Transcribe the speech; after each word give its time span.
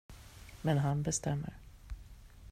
Men 0.61 0.77
han 0.77 1.03
bestämmer. 1.03 1.53